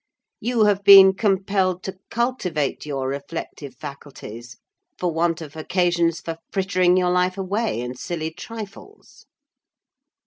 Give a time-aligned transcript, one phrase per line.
[0.39, 4.57] You have been compelled to cultivate your reflective faculties
[4.97, 9.27] for want of occasions for frittering your life away in silly trifles."